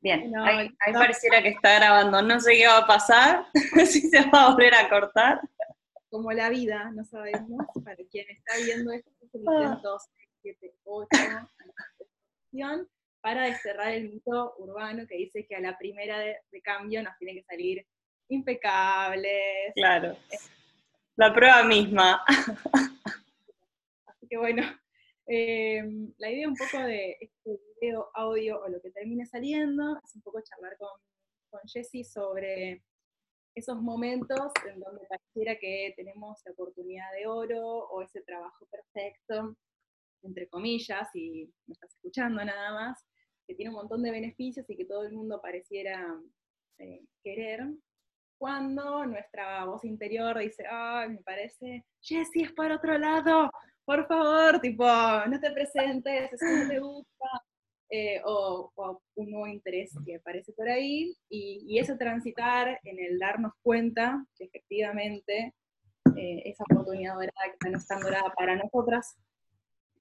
[0.00, 2.22] Bien, ahí, pareciera que está grabando.
[2.22, 3.46] No sé qué va a pasar,
[3.86, 5.40] si se va a volver a cortar.
[6.10, 7.66] Como la vida, no sabemos.
[7.84, 9.98] Para quien está viendo esto, es el intento
[10.42, 11.48] 678
[13.26, 17.34] para desterrar el mito urbano que dice que a la primera de, cambio nos tiene
[17.34, 17.84] que salir
[18.28, 19.72] impecables.
[19.74, 20.16] Claro.
[21.16, 22.22] La prueba misma.
[24.06, 24.62] Así que bueno,
[25.26, 30.14] em, la idea un poco de este video, audio o lo que termine saliendo es
[30.14, 30.90] un poco charlar con,
[31.50, 32.82] con Jessie sobre
[33.54, 39.56] esos momentos en donde pareciera que tenemos la oportunidad de oro o ese trabajo perfecto,
[40.22, 43.02] entre comillas, y me estás escuchando nada más,
[43.46, 46.20] que tiene un montón de beneficios y que todo el mundo pareciera
[46.78, 47.66] eh, querer,
[48.38, 53.50] cuando nuestra voz interior dice, ay, me parece, Jessie, es por otro lado,
[53.86, 57.26] por favor, tipo, no te presentes, eso no te gusta,
[57.88, 58.72] eh, o,
[59.14, 64.26] un nuevo interés que aparece por ahí, y, y, eso transitar en el darnos cuenta
[64.36, 65.54] que efectivamente
[66.16, 69.16] eh, esa oportunidad dorada que no está dorada para nosotras,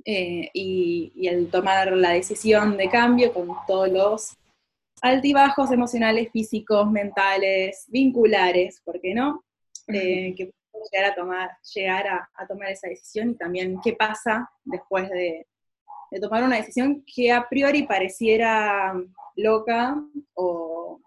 [0.03, 4.35] eh, y, el tomar la decisión de cambio con todos los
[5.01, 9.43] altibajos emocionales, físicos, mentales, vinculares, ¿por qué no?
[9.87, 10.51] Que
[10.91, 15.47] llegar a tomar, llegar a, tomar esa decisión y también qué pasa después de,
[16.21, 18.93] tomar una decisión que a priori pareciera
[19.35, 20.01] loca
[20.33, 21.01] o,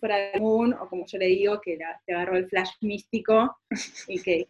[0.00, 3.56] fuera de común, o como yo le digo, que te agarró el flash místico
[4.08, 4.48] y que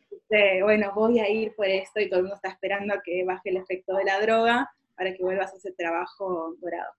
[0.63, 3.51] bueno, voy a ir por esto y todo el mundo está esperando a que baje
[3.51, 6.93] el efecto de la droga para que vuelvas a hacer trabajo dorado.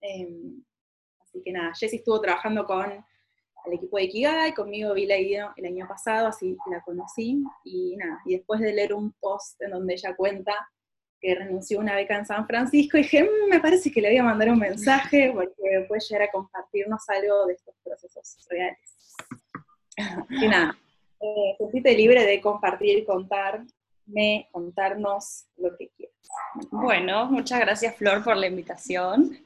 [0.00, 0.62] Em,
[1.20, 3.04] así que nada, Jessie estuvo trabajando con
[3.66, 7.96] el equipo de Ikigai, conmigo vi la idea el año pasado, así la conocí, y
[7.96, 10.52] nada, y después de leer un post en donde ella cuenta
[11.20, 14.18] que renunció a una beca en San Francisco, dije, mm, me parece que le voy
[14.18, 19.16] a mandar un mensaje porque puede llegar a compartirnos algo de estos procesos reales.
[20.28, 20.76] Y nada,
[21.20, 26.16] eh, libre de compartir, contarme, contarnos lo que quieras.
[26.70, 29.38] Bueno, muchas gracias Flor por la invitación.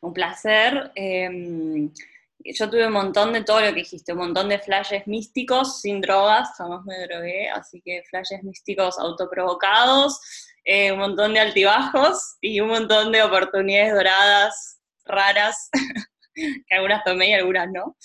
[0.00, 0.92] Un placer.
[0.94, 1.90] Em,
[2.44, 6.00] yo tuve un montón de todo lo que dijiste, un montón de flashes místicos sin
[6.00, 10.20] drogas, jamás me drogué, así que flashes místicos autoprovocados,
[10.64, 15.70] eh, un montón de altibajos y un montón de oportunidades doradas raras,
[16.34, 17.96] que algunas tomé y algunas no.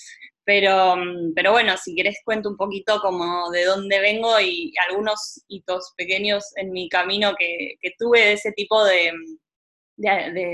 [0.44, 0.96] Pero,
[1.36, 6.46] pero bueno, si querés cuento un poquito como de dónde vengo y algunos hitos pequeños
[6.56, 9.12] en mi camino que, tuve de ese tipo de,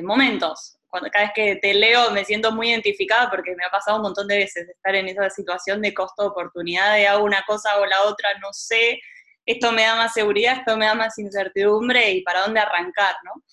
[0.02, 0.78] momentos.
[0.92, 4.28] Cada vez que te leo me siento muy identificada porque me ha pasado un montón
[4.28, 8.30] de veces estar en esa situación de costo-oportunidad, de hago una cosa o la otra,
[8.42, 9.00] no sé,
[9.46, 13.44] esto me da más seguridad, esto me da más incertidumbre y para dónde arrancar, ¿no?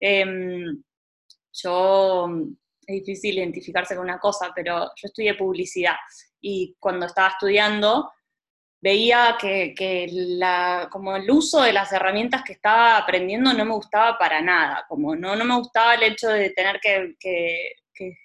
[0.00, 0.82] Em,
[1.52, 2.28] yo
[2.86, 5.96] es difícil identificarse con una cosa, pero yo estudié publicidad
[6.40, 8.10] y cuando estaba estudiando
[8.80, 14.16] veía que, la, como el uso de las herramientas que estaba aprendiendo no me gustaba
[14.18, 17.14] para nada, como no, no me gustaba el hecho de tener que,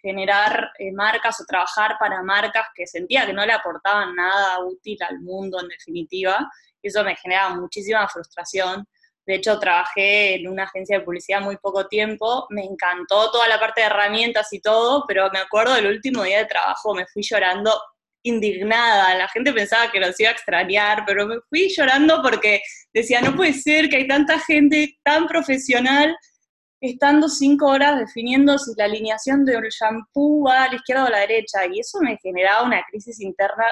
[0.04, 5.00] generar eh, marcas o trabajar para marcas que sentía que no le aportaban nada útil
[5.02, 6.48] al mundo en definitiva,
[6.80, 8.86] eso me generaba muchísima frustración.
[9.26, 13.60] De hecho, trabajé en una agencia de publicidad muy poco tiempo, me encantó toda la
[13.60, 17.24] parte de herramientas y todo, pero me acuerdo del último día de trabajo, me fui
[17.24, 17.72] llorando
[18.24, 22.62] indignada, la gente pensaba que nos iba a extrañar, pero me fui llorando porque
[22.94, 26.16] decía, no puede ser que hay tanta gente tan profesional
[26.80, 31.08] estando cinco horas definiendo si la alineación de un shampoo va a la izquierda o
[31.08, 33.66] a la derecha, y eso me generaba una crisis interna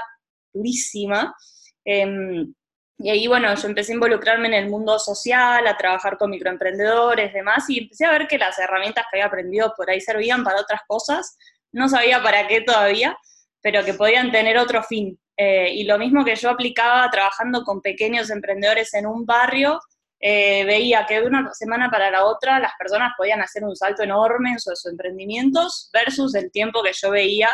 [0.54, 1.36] durísima.
[1.84, 2.54] Em,
[2.98, 7.34] y ahí, bueno, yo empecé a involucrarme en el mundo social, a trabajar con microemprendedores,
[7.34, 10.62] demás, y empecé a ver que las herramientas que había aprendido por ahí servían para
[10.62, 11.38] otras cosas.
[11.74, 13.18] No sabía para qué todavía,
[13.62, 15.20] pero que podían tener otro fin.
[15.38, 19.80] Eh, y lo mismo que yo aplicaba trabajando con pequeños emprendedores en un barrio,
[20.20, 24.04] eh, veía que de una semana para la otra las personas podían hacer un salto
[24.04, 27.50] enorme en sus, emprendimientos versus el tiempo que yo veía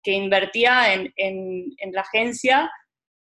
[0.00, 2.70] que invertía en, en, la agencia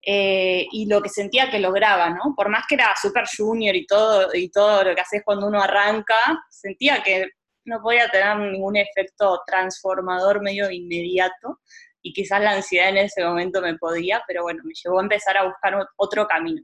[0.01, 2.33] eh, y lo que sentía que lograba, ¿no?
[2.35, 5.61] Por más que era super junior y todo, y todo lo que haces cuando uno
[5.61, 6.17] arranca,
[6.50, 7.29] sentía que
[7.65, 11.59] no podía tener ningún efecto transformador medio inmediato
[12.01, 15.38] y quizás la ansiedad en ese momento me podía, pero bueno, me llevó a empezar
[15.38, 16.62] a buscar otro camino.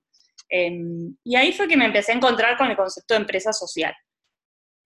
[0.49, 3.93] Em, y ahí fue que me empecé a encontrar con el concepto de empresa social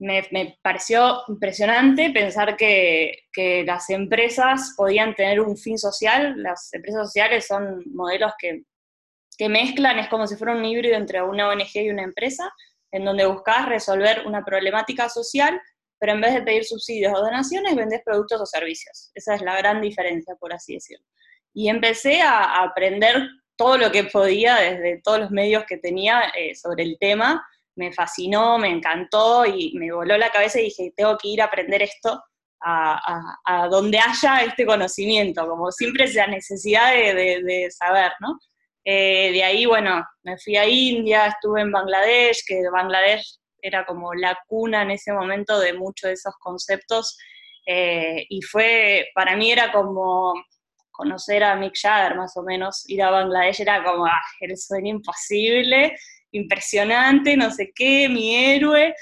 [0.01, 3.19] me, pareció impresionante pensar que,
[3.65, 6.33] las empresas podían tener un fin social.
[6.37, 8.63] Las empresas sociales son modelos que,
[9.47, 12.51] mezclan, es como si fuera un híbrido entre una ONG y una empresa,
[12.91, 15.59] en donde buscabas resolver una problemática social,
[16.01, 19.11] pero en vez de pedir subsidios o donaciones, vendés productos o servicios.
[19.13, 21.05] Esa es la gran diferencia, por así decirlo.
[21.53, 23.21] Y empecé a, aprender
[23.55, 27.45] todo lo que podía desde todos los medios que tenía eh, sobre el tema.
[27.75, 31.45] Me fascinó, me encantó y me voló la cabeza y dije, tengo que ir a
[31.45, 32.19] aprender esto
[32.63, 38.39] a, donde haya este conocimiento, como siempre esa necesidad de, saber, ¿no?
[38.83, 44.13] Eh, de ahí, bueno, me fui a India, estuve en Bangladesh, que Bangladesh era como
[44.13, 47.17] la cuna en ese momento de muchos de esos conceptos,
[47.65, 50.33] eh, y fue, para mí era como
[50.89, 54.91] conocer a Mick Jagger más o menos, ir a Bangladesh era como, ah, el sueño
[54.91, 55.95] imposible,
[56.31, 58.93] impresionante, no sé qué, mi héroe,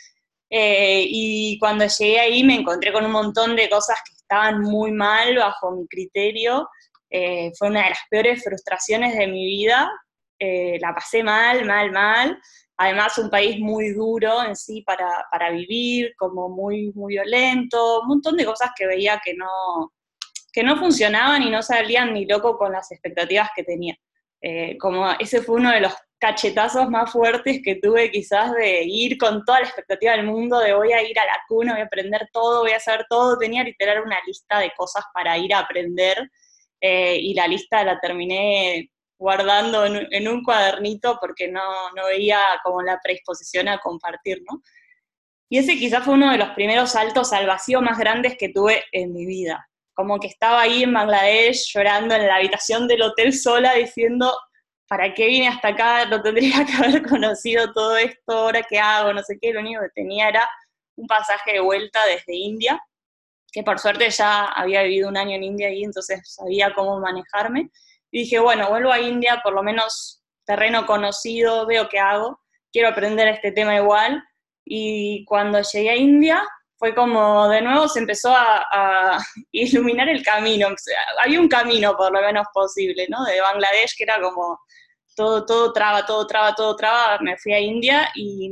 [0.49, 4.91] eh, y cuando llegué ahí me encontré con un montón de cosas que estaban muy
[4.91, 6.67] mal bajo mi criterio.
[7.09, 9.89] Eh, fue una de las peores frustraciones de mi vida.
[10.39, 12.39] Eh, la pasé mal, mal, mal.
[12.81, 18.07] Además, un país muy duro en sí para, para, vivir, como muy, muy violento, un
[18.07, 19.91] montón de cosas que veía que no,
[20.53, 23.95] que no funcionaban y no salían ni loco con las expectativas que tenía.
[24.79, 29.43] como ese fue uno de los cachetazos más fuertes que tuve quizás de ir con
[29.43, 32.29] toda la expectativa del mundo, de voy a ir a la cuna, voy a aprender
[32.31, 36.29] todo, voy a saber todo, tenía literal una lista de cosas para ir a aprender
[36.79, 41.61] eh, y la lista la terminé guardando en, un cuadernito porque no,
[41.95, 44.63] no, veía como la predisposición a compartir, ¿no?
[45.49, 48.83] Y ese quizás fue uno de los primeros saltos al vacío más grandes que tuve
[48.91, 49.67] en mi vida.
[49.93, 54.33] Como que estaba ahí en Bangladesh llorando en la habitación del hotel sola diciendo,
[54.87, 56.05] ¿para qué vine hasta acá?
[56.05, 59.81] No tendría que haber conocido todo esto, ahora qué hago, no sé qué, lo único
[59.81, 60.49] que tenía era
[60.95, 62.81] un pasaje de vuelta desde India,
[63.51, 67.69] que por suerte ya había vivido un año en India y entonces sabía cómo manejarme.
[68.11, 72.39] Y dije, bueno, vuelvo a India, por lo menos terreno conocido, veo qué hago,
[72.71, 74.23] quiero aprender este tema igual.
[74.65, 76.43] Y cuando llegué a India,
[76.77, 79.19] fue como de nuevo se empezó a, a,
[79.51, 80.67] iluminar el camino.
[81.23, 83.23] Había un camino por lo menos posible, ¿no?
[83.25, 84.59] De Bangladesh, que era como
[85.15, 88.51] todo, todo traba, todo traba, todo traba, me fui a India y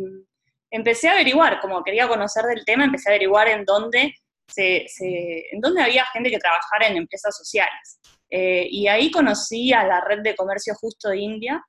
[0.70, 4.14] empecé a averiguar, como quería conocer del tema, empecé a averiguar en dónde,
[4.48, 8.00] se, en dónde había gente que trabajara en empresas sociales.
[8.30, 11.64] Eh, y ahí conocí a la red de comercio justo de India,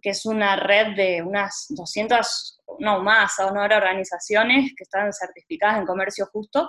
[0.00, 5.78] que es una red de unas 200, no más, aún ahora organizaciones que están certificadas
[5.78, 6.68] en comercio justo.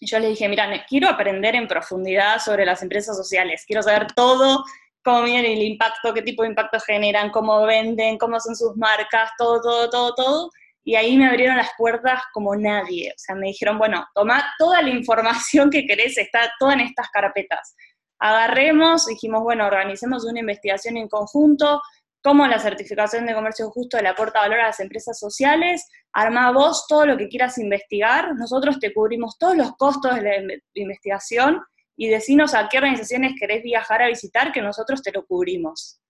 [0.00, 4.08] Y yo les dije, mira, quiero aprender en profundidad sobre las empresas sociales, quiero saber
[4.14, 4.64] todo
[5.02, 9.30] cómo miden el impacto, qué tipo de impacto generan, cómo venden, cómo son sus marcas,
[9.38, 10.50] todo, todo, todo, todo.
[10.84, 13.10] Y ahí me abrieron las puertas como nadie.
[13.10, 17.08] O sea, me dijeron, bueno, toma toda la información que querés, está toda en estas
[17.10, 17.74] carpetas.
[18.18, 21.80] Agarremos, dijimos, bueno, organicemos una investigación en conjunto,
[22.22, 26.86] cómo la certificación de comercio justo le aporta valor a las empresas sociales, arma vos
[26.88, 31.62] todo lo que quieras investigar, nosotros te cubrimos todos los costos de la investigación
[31.96, 36.00] y decinos a qué organizaciones querés viajar a visitar, que nosotros te lo cubrimos.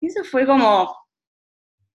[0.00, 0.94] Y eso fue como,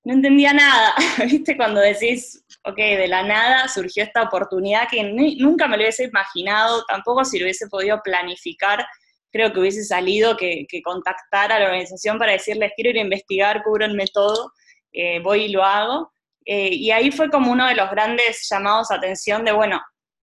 [0.04, 0.94] no entendía nada,
[1.26, 1.58] ¿viste?
[1.58, 6.84] Cuando decís, ok, de la nada surgió esta oportunidad que nunca me lo hubiese imaginado,
[6.88, 8.86] tampoco si lo hubiese podido planificar,
[9.32, 13.02] creo que hubiese salido que, que contactar a la organización para decirles, quiero ir a
[13.02, 14.52] investigar, cúbranme todo,
[14.92, 16.12] eh, voy y lo hago.
[16.46, 19.82] Eh, y ahí fue como uno de los grandes llamados a atención de, bueno,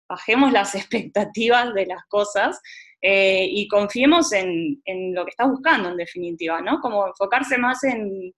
[0.09, 2.61] bajemos las expectativas de las cosas
[3.01, 4.81] eh, y confiemos en,
[5.15, 6.81] lo que estás buscando, en definitiva, ¿no?
[6.81, 8.33] Como enfocarse más en,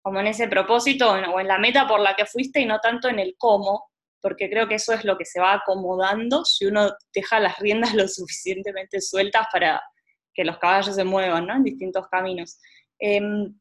[0.00, 3.08] como en ese propósito o en la meta por la que fuiste y no tanto
[3.08, 3.91] en el cómo,
[4.22, 7.92] porque creo que eso es lo que se va acomodando si uno deja las riendas
[7.94, 9.82] lo suficientemente sueltas para
[10.32, 11.56] que los caballos se muevan, ¿no?
[11.56, 12.58] En distintos caminos.
[12.98, 13.54] Em,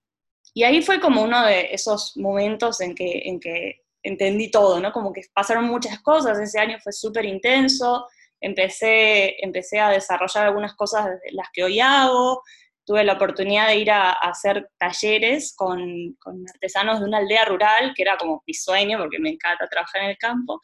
[0.54, 4.92] y ahí fue como uno de esos momentos en que, en que entendí todo, ¿no?
[4.92, 8.08] Como que pasaron muchas cosas, ese año fue súper intenso,
[8.40, 12.42] empecé, empecé a desarrollar algunas cosas de las que hoy hago,
[12.86, 16.18] tuve la oportunidad de ir a, hacer talleres con,
[16.54, 20.10] artesanos de una aldea rural, que era como mi sueño, porque me encanta trabajar en
[20.10, 20.60] el campo,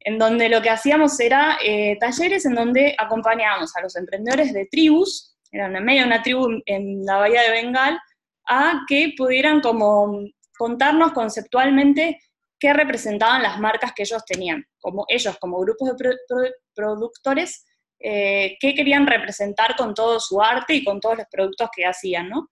[0.00, 4.66] en donde lo que hacíamos era eh, talleres en donde acompañábamos a los emprendedores de
[4.66, 7.98] tribus, eran en medio de una tribu en la bahía de Bengal,
[8.46, 10.20] a que pudieran como
[10.58, 12.20] contarnos conceptualmente
[12.58, 17.64] qué representaban las marcas que ellos tenían, como ellos como grupos de productores,
[18.06, 22.28] eh, qué querían representar con todo su arte y con todos los productos que hacían,
[22.28, 22.50] ¿no?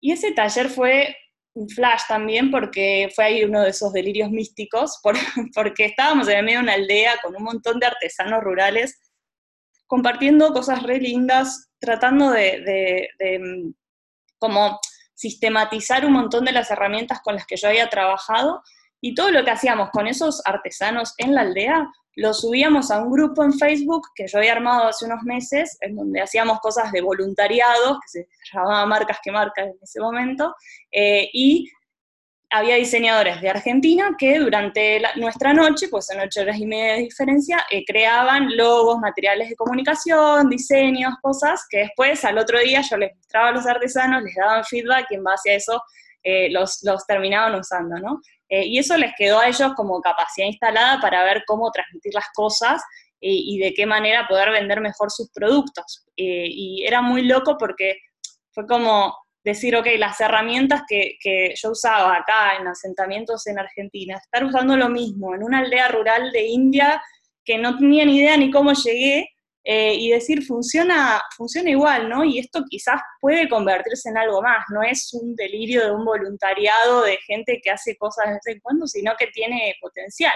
[0.00, 1.16] Y ese taller fue
[1.54, 5.00] un flash también porque fue ahí uno de esos delirios místicos,
[5.54, 9.00] porque estábamos en medio de una aldea con un montón de artesanos rurales
[9.88, 13.74] compartiendo cosas re lindas, tratando de, de mm,
[14.38, 14.78] como
[15.14, 18.62] sistematizar un montón de las herramientas con las que yo había trabajado
[19.02, 23.10] Y todo lo que hacíamos con esos artesanos en la aldea, lo subíamos a un
[23.10, 27.00] grupo en Facebook que yo había armado hace unos meses, en donde hacíamos cosas de
[27.00, 30.54] voluntariado, que se llamaba Marcas que Marcas en ese momento,
[30.90, 31.70] eh, y
[32.52, 37.02] había diseñadores de Argentina que durante nuestra noche, pues en ocho horas y media de
[37.02, 42.96] diferencia, eh, creaban logos, materiales de comunicación, diseños, cosas que después al otro día yo
[42.96, 45.82] les mostraba a los artesanos, les daban feedback y en base a eso
[46.24, 48.20] eh, los, los, terminaban usando, ¿no?
[48.50, 52.26] Eh, y eso les quedó a ellos como capacidad instalada para ver cómo transmitir las
[52.34, 52.82] cosas
[53.22, 56.06] y de qué manera poder vender mejor sus productos.
[56.16, 57.98] y era muy loco porque
[58.50, 59.14] fue como
[59.44, 64.88] decir, ok, las herramientas que, yo usaba acá en asentamientos en Argentina, estar usando lo
[64.88, 67.02] mismo en una aldea rural de India
[67.44, 69.30] que no tenía ni idea ni cómo llegué,
[69.62, 72.24] eh, y decir, funciona, funciona igual, ¿no?
[72.24, 77.02] Y esto quizás puede convertirse en algo más, no es un delirio de un voluntariado
[77.02, 80.34] de gente que hace cosas de vez en cuando, sino que tiene potencial.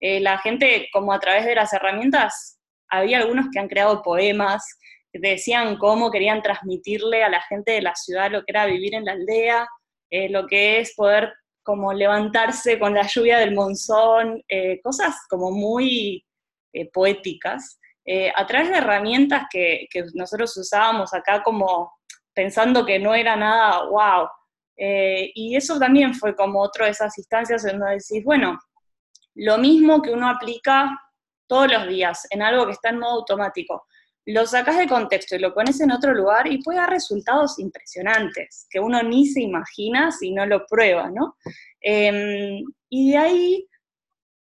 [0.00, 2.58] Eh, la gente, como a través de las herramientas,
[2.88, 4.64] había algunos que han creado poemas,
[5.12, 9.04] decían cómo querían transmitirle a la gente de la ciudad lo que era vivir en
[9.04, 9.68] la aldea,
[10.10, 11.32] eh, lo que es poder
[11.62, 14.40] como levantarse con la lluvia del monzón,
[14.84, 16.24] cosas como muy
[18.06, 21.92] eh, a través de herramientas que, que, nosotros usábamos acá como
[22.32, 24.28] pensando que no era nada wow.
[24.76, 28.58] y eso también fue como otra de esas instancias donde decís, bueno,
[29.34, 30.98] lo mismo que uno aplica
[31.48, 33.86] todos los días en algo que está en modo automático
[34.26, 38.66] lo sacas de contexto y lo pones en otro lugar y puede dar resultados impresionantes,
[38.68, 41.36] que uno ni se imagina si no lo prueba, ¿no?
[41.80, 43.68] Em, y de ahí,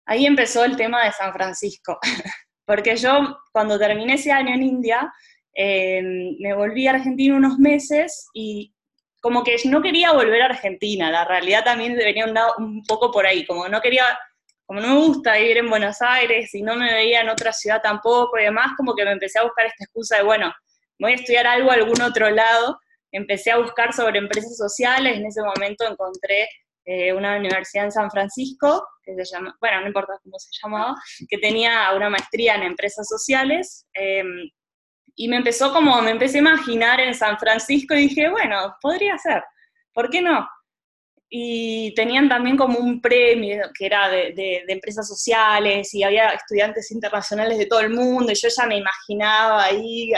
[0.06, 1.98] ahí empezó el tema de San Francisco,
[2.70, 5.12] porque yo cuando terminé ese año en India,
[5.56, 8.76] em, me volví a Argentina unos meses y
[9.20, 13.26] como que no quería volver a Argentina, la realidad también venía un, un poco por
[13.26, 14.06] ahí, como no quería
[14.68, 17.82] como no me gusta vivir en Buenos Aires y no me veía en otra ciudad
[17.82, 20.54] tampoco y demás, como que me empecé a buscar esta excusa de, bueno,
[21.00, 22.80] voy a estudiar algo a algún otro lado.
[23.12, 26.48] Empecé a buscar sobre empresas sociales, en ese momento encontré
[26.92, 30.96] eh, una universidad en San Francisco, que se llama, bueno, no importa cómo se llamaba,
[31.30, 34.50] que tenía una maestría en empresas sociales, em,
[35.16, 39.16] y me empezó como, me empecé a imaginar en San Francisco y dije, bueno, podría
[39.20, 39.44] ser,
[39.94, 40.48] ¿por qué no?
[41.32, 47.60] y tenían también como un premio que era de, empresas sociales y había estudiantes internacionales
[47.60, 50.12] de todo el mundo y yo ya me imaginaba ahí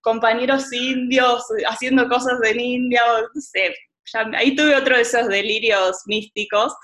[0.00, 3.02] compañeros indios haciendo cosas en India,
[3.34, 3.74] no sé,
[4.36, 6.74] ahí tuve otro de esos delirios místicos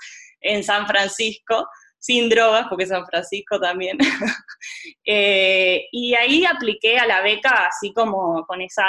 [0.41, 3.97] en San Francisco, sin drogas, porque San Francisco también.
[5.03, 8.83] Eh, y ahí apliqué a la beca así como con esa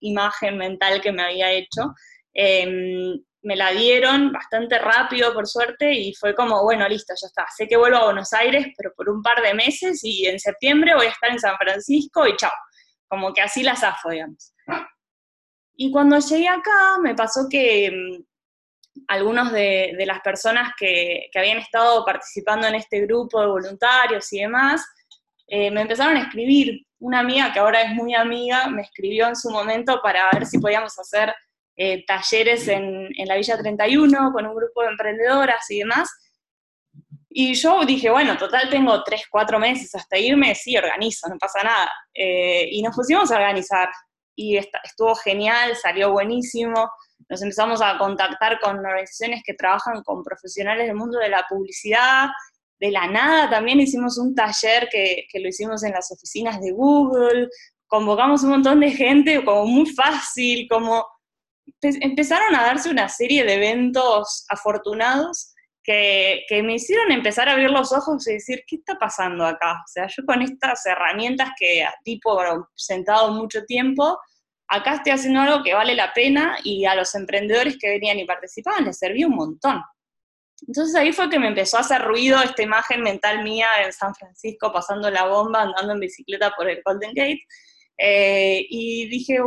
[0.00, 1.94] imagen mental que me había hecho.
[2.32, 7.46] Em, me la dieron bastante rápido, por suerte, y fue como, bueno, listo, ya está.
[7.54, 10.94] Sé que vuelvo a Buenos Aires, pero por un par de meses, y en septiembre
[10.94, 12.52] voy a estar en San Francisco, y chao.
[13.06, 14.52] Como que así la zafo, digamos.
[15.80, 22.04] Y cuando llegué acá, me pasó que mm, algunos de, las personas que, habían estado
[22.04, 24.84] participando en este grupo de voluntarios y demás,
[25.46, 26.84] eh, me empezaron a escribir.
[26.98, 30.58] Una amiga que ahora es muy amiga me escribió en su momento para ver si
[30.58, 31.32] podíamos hacer
[31.76, 36.10] eh, talleres en, la Villa 31 con un grupo de emprendedoras y demás.
[37.30, 41.62] Y yo dije, bueno, total tengo tres, cuatro meses hasta irme, sí, organizo, no pasa
[41.62, 41.92] nada.
[42.12, 43.88] Eh, y nos pusimos a organizar.
[44.38, 46.88] Y estuvo genial, salió buenísimo.
[47.28, 52.28] Nos empezamos a contactar con organizaciones que trabajan con profesionales del mundo de la publicidad.
[52.78, 56.70] De la nada también hicimos un taller que, que lo hicimos en las oficinas de
[56.70, 57.48] Google.
[57.88, 61.04] Convocamos un montón de gente, como muy fácil, como
[61.82, 67.92] empezaron a darse una serie de eventos afortunados que, me hicieron empezar a abrir los
[67.92, 69.72] ojos y decir, ¿qué está pasando acá?
[69.72, 72.38] O sea, yo con estas herramientas que tipo
[72.74, 74.18] sentado mucho tiempo,
[74.68, 78.26] acá estoy haciendo algo que vale la pena y a los emprendedores que venían y
[78.26, 79.82] participaban les servía un montón.
[80.66, 84.14] Entonces ahí fue que me empezó a hacer ruido esta imagen mental mía en San
[84.14, 87.42] Francisco pasando la bomba, andando en bicicleta por el Golden Gate.
[87.96, 89.38] Eh, y dije,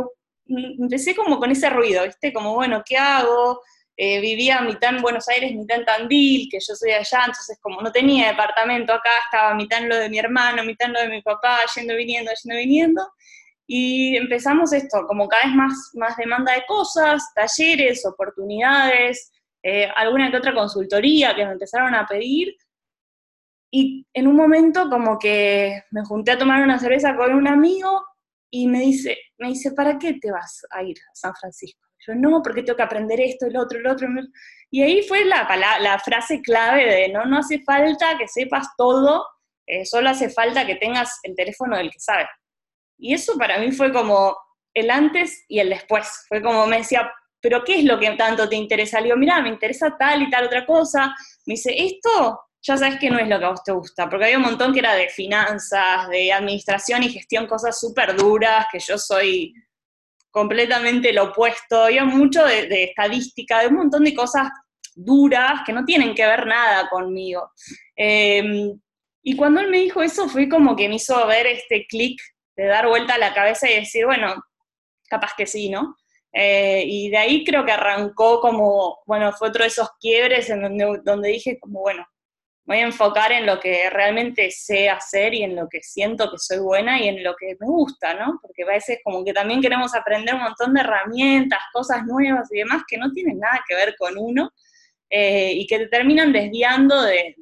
[0.46, 2.32] empecé como con ese ruido, ¿viste?
[2.32, 3.60] Como, bueno, ¿qué hago?
[3.96, 7.82] Eh, vivía mitad en Buenos Aires, mitad en Tandil, que yo soy allá, entonces como
[7.82, 11.08] no tenía departamento acá, estaba mitad en lo de mi hermano, mitad en lo de
[11.08, 13.12] mi papá, yendo, viniendo, yendo, viniendo.
[13.66, 19.30] Y empezamos esto, como cada vez más, más demanda de cosas, talleres, oportunidades,
[19.62, 22.56] eh, alguna que otra consultoría que me empezaron a pedir.
[23.70, 28.04] Y en un momento como que me junté a tomar una cerveza con un amigo
[28.50, 31.88] y me dice, me dice, ¿para qué te vas a ir a San Francisco?
[32.06, 34.08] Yo, no, porque tengo que aprender esto, el otro, el otro.
[34.70, 39.24] Y ahí fue la, frase clave de, no, no hace falta que sepas todo,
[39.66, 42.28] eh, solo hace falta que tengas el teléfono del que sabe.
[42.98, 44.36] Y eso para mí fue como
[44.74, 46.24] el antes y el después.
[46.28, 48.98] Fue como me decía, pero ¿qué es lo que tanto te interesa?
[48.98, 51.14] Le digo, mira, me interesa tal y tal otra cosa.
[51.46, 54.26] Me dice, esto ya sabes que no es lo que a vos te gusta, porque
[54.26, 58.78] había un montón que era de finanzas, de administración y gestión, cosas súper duras, que
[58.78, 59.52] yo soy
[60.32, 64.48] completamente lo opuesto, había mucho de, estadística, de un montón de cosas
[64.94, 67.52] duras que no tienen que ver nada conmigo.
[67.94, 68.80] Em,
[69.22, 72.20] y cuando él me dijo eso fue como que me hizo ver este clic
[72.56, 74.34] de dar vuelta a la cabeza y decir, bueno,
[75.08, 75.96] capaz que sí, ¿no?
[76.32, 80.62] Eh, y de ahí creo que arrancó como, bueno, fue otro de esos quiebres en
[80.62, 82.06] donde, donde dije como, bueno,
[82.72, 86.38] voy a enfocar en lo que realmente sé hacer y en lo que siento que
[86.38, 88.38] soy buena y en lo que me gusta, ¿no?
[88.40, 92.58] Porque a veces como que también queremos aprender un montón de herramientas, cosas nuevas y
[92.60, 94.50] demás que no tienen nada que ver con uno
[95.10, 97.36] eh, y que te terminan desviando de,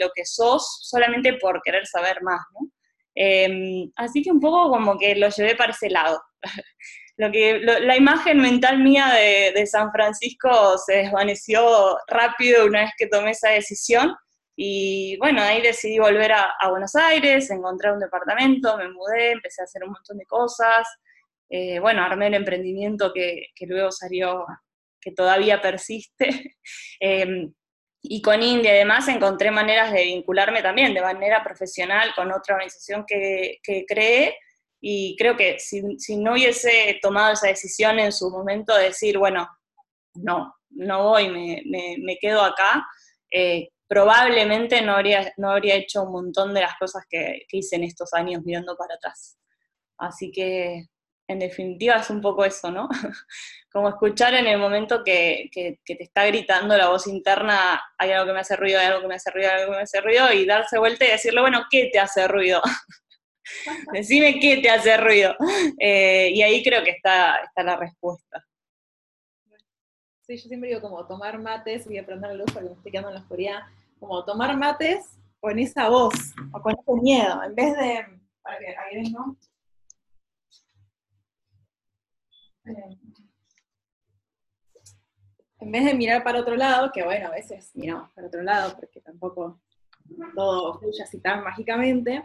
[0.00, 2.68] lo que sos solamente por querer saber más, ¿no?
[3.14, 6.20] Em, así que un poco como que lo llevé para ese lado.
[7.18, 12.90] lo que, la imagen mental mía de, de San Francisco se desvaneció rápido una vez
[12.98, 14.16] que tomé esa decisión
[14.56, 19.64] y bueno, ahí decidí volver a, Buenos Aires, encontré un departamento, me mudé, empecé a
[19.64, 20.86] hacer un montón de cosas.
[21.48, 24.44] Eh, bueno, armé el emprendimiento que, luego salió,
[25.00, 26.56] que todavía persiste.
[27.00, 27.52] Em,
[28.02, 33.04] y con India además encontré maneras de vincularme también de manera profesional con otra organización
[33.06, 34.36] que, que creé.
[34.80, 35.82] Y creo que si,
[36.16, 39.48] no hubiese tomado esa decisión en su momento de decir, bueno,
[40.14, 41.62] no, no voy, me,
[41.98, 42.84] me, quedo acá,
[43.30, 47.84] eh, probablemente no habría, no habría hecho un montón de las cosas que, hice en
[47.84, 49.36] estos años mirando para atrás.
[49.98, 50.86] Así que,
[51.28, 52.88] en definitiva, es un poco eso, ¿no?
[53.70, 58.32] Como escuchar en el momento que, te está gritando la voz interna, hay algo que
[58.32, 60.32] me hace ruido, hay algo que me hace ruido, hay algo que me hace ruido,
[60.32, 62.62] y darse vuelta y decirle, bueno, ¿qué te hace ruido?
[63.92, 65.36] Decime qué te hace ruido.
[65.78, 68.42] Eh, y ahí creo que está, está la respuesta.
[70.22, 72.90] Sí, yo siempre digo como tomar mates, voy a prender la luz porque me estoy
[72.90, 73.60] quedando en la oscuridad
[74.02, 76.12] como tomar mates con esa voz
[76.52, 78.04] o con ese miedo, en vez de,
[78.42, 79.36] para que ahí ¿no?
[82.64, 82.98] Eh,
[85.60, 88.74] en vez de mirar para otro lado, que bueno, a veces miramos para otro lado
[88.74, 89.60] porque tampoco
[90.34, 92.24] todo fluye así tan mágicamente,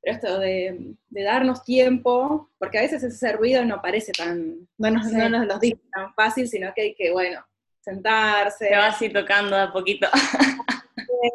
[0.00, 5.10] pero esto de, darnos tiempo, porque a veces ese ruido no parece tan, no nos,
[5.10, 7.44] no nos lo dice tan fácil, sino que hay que, bueno,
[7.80, 8.68] sentarse.
[8.68, 10.08] Te vas así tocando a poquito.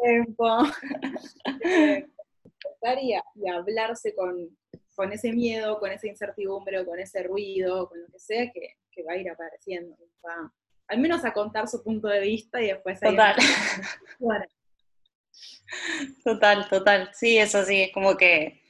[0.02, 0.64] Tiempo.
[3.02, 8.18] y, y, hablarse con, ese miedo, con esa incertidumbre, con ese ruido, con lo que
[8.18, 9.94] sea que, va a ir apareciendo.
[10.88, 12.98] al menos a contar su punto de vista y después...
[13.00, 13.36] Total.
[16.24, 17.10] Total, total.
[17.12, 18.62] Sí, eso sí, es como que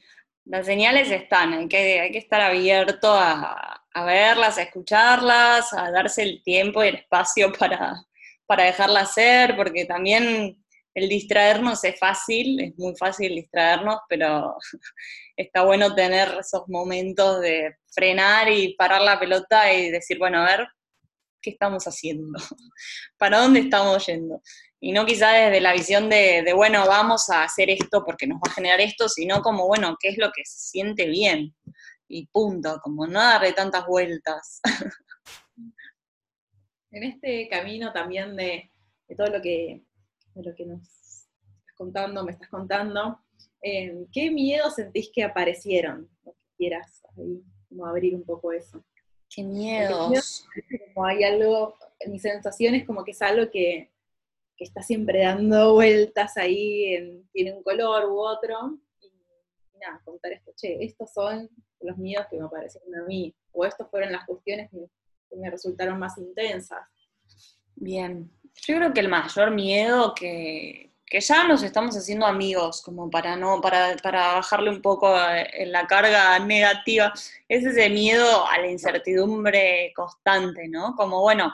[0.45, 5.91] las señales están, hay que, hay que estar abierto a, a verlas, a escucharlas, a
[5.91, 7.95] darse el tiempo y el espacio para,
[8.45, 10.57] para dejarlas ser, porque también
[10.97, 14.55] el distraernos es fácil, es muy fácil distraernos, pero
[15.37, 20.45] está bueno tener esos momentos de frenar y parar la pelota y decir, bueno, a
[20.45, 20.67] ver,
[21.39, 22.39] ¿qué estamos haciendo?
[23.17, 24.41] ¿Para dónde estamos yendo?
[24.79, 28.37] Y no quizá desde la visión de, de, bueno, vamos a hacer esto porque nos
[28.37, 31.55] va a generar esto, sino como, bueno, ¿qué es lo que se siente bien?
[32.07, 34.61] Y punto, como no darle tantas vueltas.
[36.89, 38.71] En este camino también de,
[39.15, 39.83] todo lo que,
[40.35, 41.29] lo que nos estás
[41.75, 43.19] contando, me estás contando,
[43.61, 46.09] eh, ¿qué miedos sentís que aparecieron?
[46.23, 48.83] O que quieras como abrir un poco eso.
[49.29, 50.47] ¿Qué miedos?
[50.93, 51.75] Como hay algo,
[52.07, 53.91] mi sensación es como que es algo que,
[54.55, 60.31] que está siempre dando vueltas ahí, tiene un color u otro, y, y nada, contar
[60.31, 61.49] esto, che, estos son
[61.81, 64.87] los miedos que me aparecieron a mí, o estas fueron las cuestiones que,
[65.35, 66.79] me resultaron más intensas.
[67.75, 68.31] Bien,
[68.65, 73.35] yo creo que el mayor miedo que, que ya nos estamos haciendo amigos, como para
[73.35, 77.13] no, para, para, bajarle un poco en la carga negativa,
[77.47, 80.95] es ese miedo a la incertidumbre constante, ¿no?
[80.95, 81.53] Como bueno,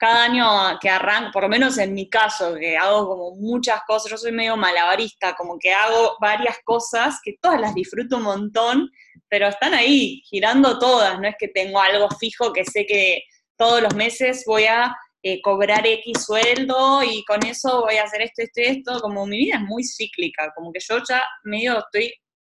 [0.00, 4.10] cada año que arranco, por lo menos en mi caso, que hago como muchas cosas,
[4.10, 8.90] yo soy medio malabarista, como que hago varias cosas que todas las disfruto un montón,
[9.30, 13.22] pero están ahí, girando todas, no es que tengo algo fijo que sé que
[13.56, 18.22] todos los meses voy a eh, cobrar X sueldo y con eso voy a hacer
[18.22, 21.78] esto, esto y esto, como mi vida es muy cíclica, como que yo ya medio
[21.78, 22.12] estoy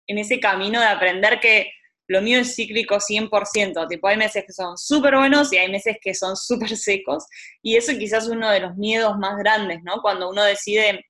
[0.07, 1.71] en ese camino de aprender que
[2.09, 5.97] lo mío es cíclico 100%, tipo hay meses que son súper buenos y hay meses
[6.01, 7.25] que son súper secos,
[7.63, 10.03] y eso quizás es uno de los miedos más grandes, ¿no?
[10.03, 11.05] Cuando uno decide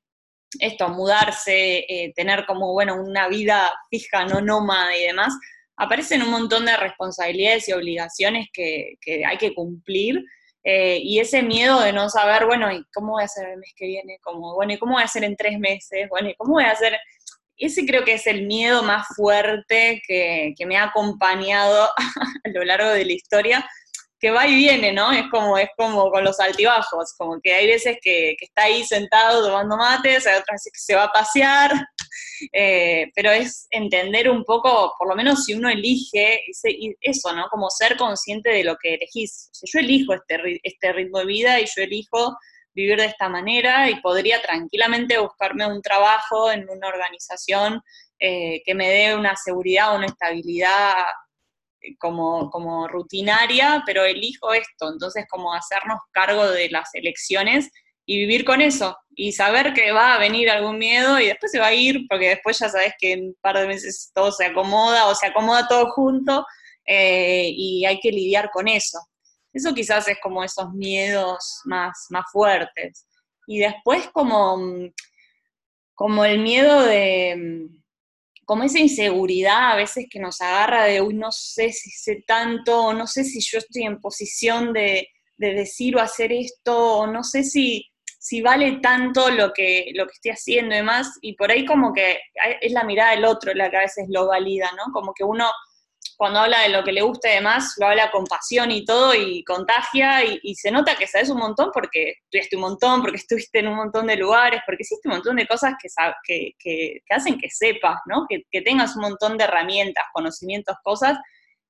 [0.60, 5.34] esto, mudarse, eh, tener como, bueno, una vida fija, no nómada y demás,
[5.76, 10.24] aparecen un montón de responsabilidades y obligaciones que, hay que cumplir,
[10.66, 13.74] eh, y ese miedo de no saber, bueno, ¿y cómo voy a hacer el mes
[13.76, 14.18] que viene?
[14.22, 16.08] Como, bueno, ¿y cómo voy a hacer en tres meses?
[16.08, 16.96] Bueno, ¿y cómo voy a hacer
[17.56, 21.88] ese creo que es el miedo más fuerte que, me ha acompañado
[22.44, 23.70] a lo largo de la historia,
[24.18, 25.12] que va y viene, ¿no?
[25.12, 29.46] Es como, es como con los altibajos, como que hay veces que, está ahí sentado
[29.46, 31.72] tomando mates, hay otras veces que se va a pasear,
[32.52, 36.40] eh, pero es entender un poco, por lo menos si uno elige
[37.00, 37.48] eso, ¿no?
[37.50, 39.50] Como ser consciente de lo que elegís.
[39.62, 42.36] yo elijo este, este ritmo de vida y yo elijo
[42.74, 47.80] vivir de esta manera y podría tranquilamente buscarme un trabajo en una organización
[48.18, 50.94] eh, que me dé una seguridad, una estabilidad
[51.98, 57.70] como, como rutinaria, pero elijo esto, entonces como hacernos cargo de las elecciones
[58.06, 61.58] y vivir con eso y saber que va a venir algún miedo y después se
[61.58, 64.46] va a ir porque después ya sabes que en un par de meses todo se
[64.46, 66.44] acomoda o se acomoda todo junto
[66.86, 68.98] eh, y hay que lidiar con eso.
[69.52, 73.06] Eso quizás es como esos miedos más, más fuertes.
[73.46, 74.58] Y después como,
[75.94, 77.68] como el miedo de,
[78.44, 82.86] como esa inseguridad a veces que nos agarra de, uy, no sé si sé tanto,
[82.86, 87.22] o no sé si yo estoy en posición de, decir o hacer esto, o no
[87.22, 91.50] sé si, si vale tanto lo que, lo que estoy haciendo y demás, y por
[91.50, 92.18] ahí como que
[92.60, 94.92] es la mirada del otro la que a veces lo valida, ¿no?
[94.92, 95.46] Como que uno
[96.16, 99.14] cuando habla de lo que le gusta y demás, lo habla con pasión y todo,
[99.14, 103.58] y contagia, y, se nota que sabes un montón porque estudiaste un montón, porque estuviste
[103.58, 106.54] en un montón de lugares, porque hiciste un montón de cosas que,
[107.10, 108.26] hacen que sepas, ¿no?
[108.28, 111.18] Que, tengas un montón de herramientas, conocimientos, cosas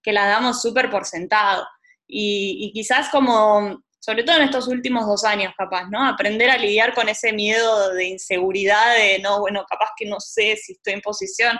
[0.03, 1.67] que las damos súper por sentado.
[2.07, 6.07] Y, y quizás como, sobre todo en estos últimos dos años, capaz, ¿no?
[6.07, 10.57] Aprender a lidiar con ese miedo de inseguridad, de no, bueno, capaz que no sé
[10.57, 11.59] si estoy en posición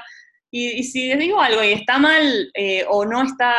[0.57, 3.55] y, si les digo algo y está mal eh, o, no está,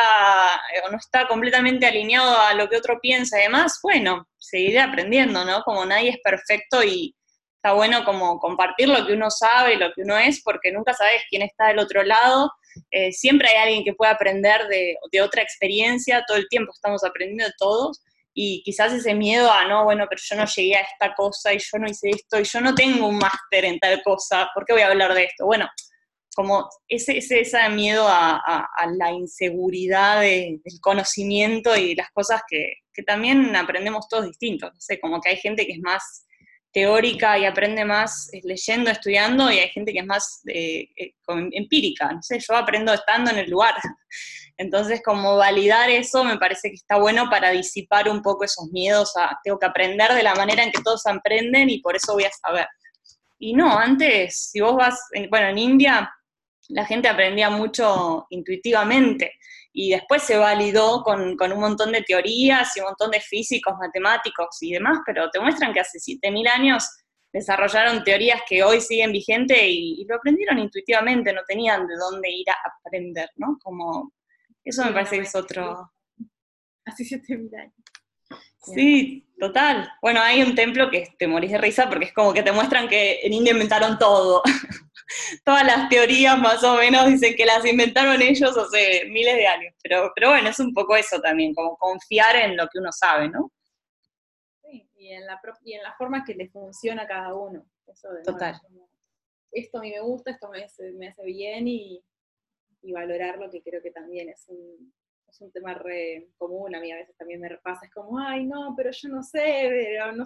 [0.74, 4.80] eh, o no está completamente alineado a lo que otro piensa y demás, bueno, seguiré
[4.80, 5.62] aprendiendo, ¿no?
[5.62, 7.14] Como nadie es perfecto y
[7.56, 11.22] está bueno como compartir lo que uno sabe lo que uno es, porque nunca sabes
[11.28, 12.50] quién está del otro lado.
[12.90, 17.04] Eh, siempre hay alguien que puede aprender de, de otra experiencia, todo el tiempo estamos
[17.04, 21.14] aprendiendo todos y quizás ese miedo a, no, bueno, pero yo no llegué a esta
[21.14, 24.48] cosa y yo no hice esto y yo no tengo un máster en tal cosa,
[24.54, 25.44] ¿por qué voy a hablar de esto?
[25.44, 25.68] Bueno,
[26.36, 32.74] como ese, ese, miedo a, la inseguridad del conocimiento y las cosas que,
[33.06, 34.72] también aprendemos todos distintos.
[34.72, 36.26] No sé, como que hay gente que es más
[36.72, 41.14] teórica y aprende más leyendo, estudiando, y hay gente que es más eh, eh,
[41.52, 42.12] empírica.
[42.12, 43.74] No sé, yo aprendo estando en el lugar.
[44.58, 49.14] Entonces, como validar eso me parece que está bueno para disipar un poco esos miedos
[49.16, 52.24] a tengo que aprender de la manera en que todos aprenden y por eso voy
[52.24, 52.66] a saber.
[53.38, 54.98] Y no, antes, si vos vas,
[55.30, 56.10] bueno, en India
[56.68, 59.32] la gente aprendía mucho intuitivamente
[59.72, 64.56] y después se validó con, un montón de teorías y un montón de físicos, matemáticos
[64.62, 66.88] y demás, pero te muestran que hace 7.000 años
[67.32, 72.48] desarrollaron teorías que hoy siguen vigentes y, lo aprendieron intuitivamente, no tenían de dónde ir
[72.50, 73.58] a aprender, ¿no?
[73.62, 74.12] Como,
[74.64, 75.92] eso me parece que es otro...
[76.86, 77.74] Hace 7.000 años.
[78.74, 79.92] Sí, total.
[80.00, 82.88] Bueno, hay un templo que te morís de risa porque es como que te muestran
[82.88, 84.42] que en India inventaron todo.
[85.44, 89.74] todas las teorías más o menos dicen que las inventaron ellos hace miles de años.
[89.82, 93.28] Pero, pero bueno, es un poco eso también, como confiar en lo que uno sabe,
[93.28, 93.52] ¿no?
[94.62, 97.66] Sí, y en la, y en la forma que le funciona a cada uno.
[98.24, 98.60] Total.
[99.52, 102.04] esto a mí me gusta, esto me hace, me hace bien y,
[102.82, 104.92] y valorar lo que creo que también es un,
[105.28, 108.44] es un tema re común, a mí a veces también me repasa, es como, ay,
[108.44, 110.24] no, pero yo no sé, pero no,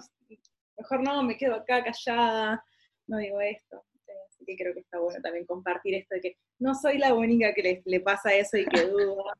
[0.75, 2.65] mejor no, me quedo acá callada,
[3.05, 3.85] no digo esto
[4.55, 7.81] que creo que está bueno también compartir esto de que no soy la única que
[7.83, 9.33] le, pasa eso y que duda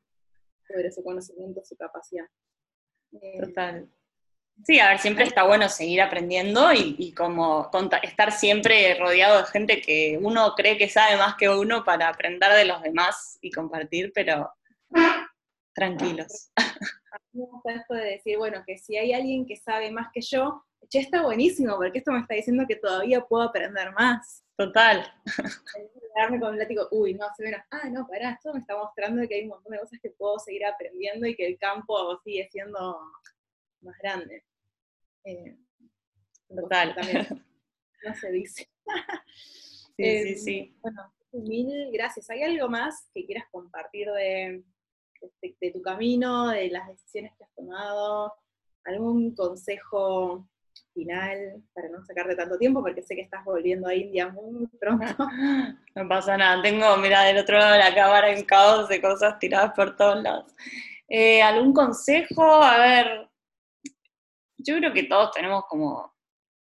[0.66, 2.26] sobre su conocimiento, su capacidad.
[3.20, 3.88] Eh, Total.
[4.64, 7.70] Sí, a ver, siempre está bueno seguir aprendiendo y, como
[8.02, 12.52] estar siempre rodeado de gente que uno cree que sabe más que uno para aprender
[12.52, 14.52] de los demás y compartir, pero
[15.74, 16.50] tranquilos.
[17.12, 20.08] A mí me gusta esto de decir, bueno, que si hay alguien que sabe más
[20.12, 24.44] que yo, che, está buenísimo, porque esto me está diciendo que todavía puedo aprender más.
[24.56, 25.12] Total.
[26.14, 29.26] Darme con un látigo, uy, no, se ve, ah, no, pará, esto me está mostrando
[29.26, 32.48] que hay un montón de cosas que puedo seguir aprendiendo y que el campo sigue
[32.50, 32.98] siendo
[33.80, 34.44] más grande.
[35.24, 35.56] Eh,
[36.54, 36.94] Total.
[36.94, 37.26] También
[38.04, 38.68] no se dice.
[39.96, 40.78] sí, sí, sí.
[40.82, 42.28] Bueno, Mil gracias.
[42.28, 44.62] ¿Hay algo más que quieras compartir de,
[45.40, 48.34] de, tu camino, de las decisiones que has tomado?
[48.84, 50.46] ¿Algún consejo
[50.92, 52.82] final para no sacarte tanto tiempo?
[52.82, 55.06] Porque sé que estás volviendo a India muy pronto.
[55.94, 56.62] No pasa nada.
[56.62, 60.22] Tengo, mira, del otro lado de la cámara en caos de cosas tiradas por todos
[60.22, 60.54] lados.
[61.06, 62.42] Eh, ¿Algún consejo?
[62.42, 63.28] A ver,
[64.56, 66.12] yo creo que todos tenemos como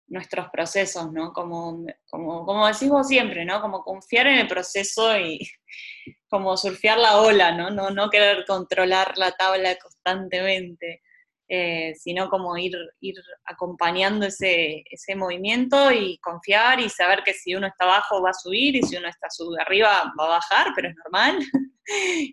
[0.08, 1.32] nuestros procesos, ¿no?
[1.32, 3.60] Como, como, como decís vos siempre, ¿no?
[3.60, 5.40] Como confiar en el proceso y
[6.28, 7.70] como surfear la ola, ¿no?
[7.70, 11.02] No, no querer controlar la tabla constantemente.
[11.50, 13.14] Eh, sino como ir, ir
[13.46, 18.34] acompañando ese, ese, movimiento y confiar y saber que si uno está abajo va a
[18.34, 21.38] subir y si uno está arriba va a bajar, pero es normal,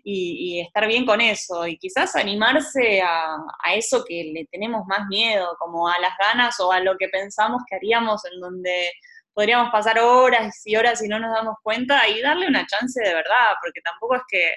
[0.04, 5.06] y, estar bien con eso y quizás animarse a, a, eso que le tenemos más
[5.08, 8.92] miedo, como a las ganas o a lo que pensamos que haríamos en donde
[9.32, 13.14] podríamos pasar horas y horas y no nos damos cuenta y darle una chance de
[13.14, 14.54] verdad, porque tampoco es que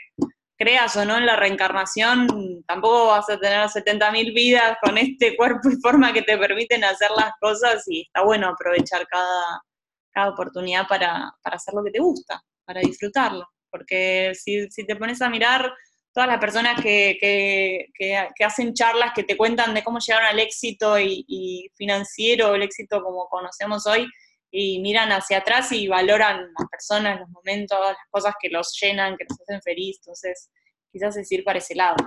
[0.59, 5.69] creas o no en la reencarnación, tampoco vas a tener 70.000 vidas con este cuerpo
[5.69, 9.63] y forma que te permiten hacer las cosas y está bueno aprovechar cada,
[10.11, 13.47] cada oportunidad para, hacer lo que te gusta, para disfrutarlo.
[13.71, 15.71] Porque si, te pones a mirar
[16.13, 17.87] todas las personas que,
[18.43, 23.01] hacen charlas que te cuentan de cómo llegaron al éxito y, y financiero, el éxito
[23.01, 24.05] como conocemos hoy,
[24.51, 29.15] y miran hacia atrás y valoran las personas, los momentos, las cosas que los llenan,
[29.17, 30.49] que los hacen feliz, entonces
[30.91, 31.97] quizás es ir para ese lado.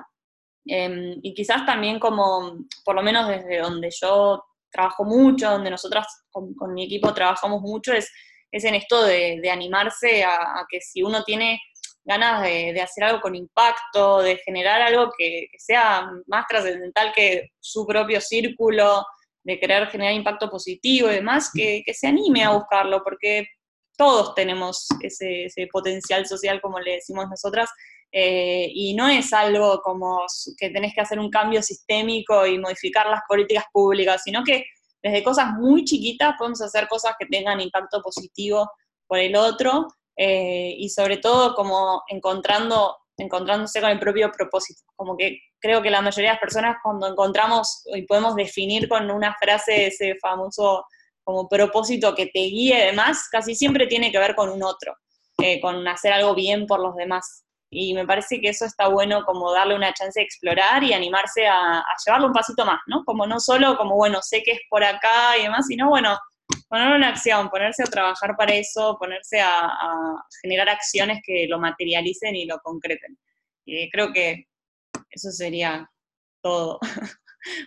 [0.67, 6.07] Em, y quizás también como, por lo menos desde donde yo trabajo mucho, donde nosotras
[6.31, 8.11] con, mi equipo trabajamos mucho, es,
[8.51, 11.61] es en esto de, animarse a, que si uno tiene
[12.05, 17.87] ganas de, hacer algo con impacto, de generar algo que sea más trascendental que su
[17.87, 19.05] propio círculo,
[19.45, 23.49] de querer generar impacto positivo y demás, que, se anime a buscarlo, porque
[23.97, 27.71] todos tenemos ese, potencial social, como le decimos nosotras,
[28.13, 30.27] eh, y no es algo como
[30.59, 34.67] que tenés que hacer un cambio sistémico y modificar las políticas públicas, sino que
[35.03, 38.71] desde cosas muy chiquitas podemos hacer cosas que tengan impacto positivo
[39.07, 44.83] por el otro, eh, y sobre todo como encontrando encontrándose con el propio propósito.
[44.97, 49.11] Como que creo que la mayoría de las personas cuando encontramos y podemos definir con
[49.11, 50.85] una frase ese famoso
[51.25, 54.95] como propósito que te guíe demás, casi siempre tiene que ver con un otro,
[55.39, 57.45] eh, con hacer algo bien por los demás.
[57.71, 61.47] Y me parece que eso está bueno como darle una chance de explorar y animarse
[61.47, 63.03] a, a llevarlo un pasito más, ¿no?
[63.05, 66.19] Como no solo como, bueno, sé que es por acá y demás, sino, bueno,
[66.69, 69.71] ponerlo en acción, ponerse a trabajar para eso, ponerse a,
[70.41, 73.19] generar acciones que lo materialicen y lo concreten.
[73.65, 74.47] Y creo que
[75.13, 75.91] eso sería
[76.43, 76.81] todo.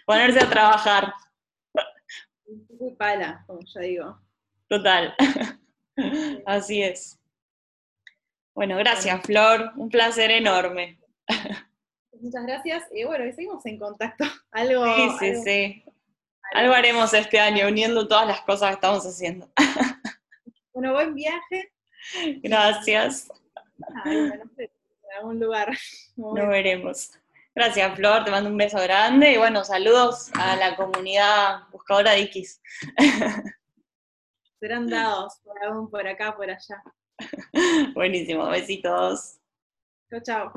[0.05, 1.13] ponerse a trabajar.
[2.79, 4.19] Muy pala, como ya digo.
[4.67, 5.15] Total.
[6.45, 7.19] Así es.
[8.53, 9.71] Bueno, gracias, Flor.
[9.75, 10.99] Un placer enorme.
[12.21, 12.83] Muchas gracias.
[12.91, 14.25] Y bueno, seguimos en contacto.
[14.51, 15.83] Algo, sí, sí, sí.
[16.53, 19.49] Algo haremos este año, uniendo todas las cosas que estamos haciendo.
[20.73, 21.71] Bueno, buen viaje.
[22.43, 23.29] Gracias.
[24.05, 24.41] en
[25.17, 25.75] algún lugar.
[26.15, 27.11] Nos veremos.
[27.55, 28.25] Gracias, Flor.
[28.25, 32.61] Te mando un beso grande y bueno, saludos a la comunidad buscadora de X.
[34.59, 36.83] Serán dados por aún por acá, por allá.
[37.93, 39.39] Buenísimo, besitos.
[40.09, 40.53] Chao, chao.